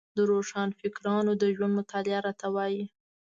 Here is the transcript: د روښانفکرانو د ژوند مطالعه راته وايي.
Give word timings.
د 0.15 0.17
روښانفکرانو 0.31 1.31
د 1.41 1.43
ژوند 1.55 1.73
مطالعه 1.79 2.19
راته 2.27 2.47
وايي. 2.55 2.85